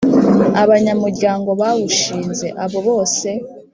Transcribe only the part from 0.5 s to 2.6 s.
Abanyamuryango bawushinze